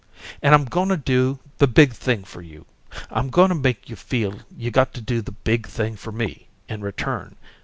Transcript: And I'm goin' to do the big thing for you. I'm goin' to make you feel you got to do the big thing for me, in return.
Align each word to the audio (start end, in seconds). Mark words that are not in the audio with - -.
And 0.41 0.55
I'm 0.55 0.65
goin' 0.65 0.89
to 0.89 0.97
do 0.97 1.37
the 1.59 1.67
big 1.67 1.93
thing 1.93 2.23
for 2.23 2.41
you. 2.41 2.65
I'm 3.11 3.29
goin' 3.29 3.49
to 3.49 3.53
make 3.55 3.87
you 3.87 3.95
feel 3.95 4.39
you 4.57 4.71
got 4.71 4.95
to 4.95 5.01
do 5.01 5.21
the 5.21 5.31
big 5.31 5.67
thing 5.67 5.95
for 5.95 6.11
me, 6.11 6.47
in 6.67 6.81
return. 6.81 7.35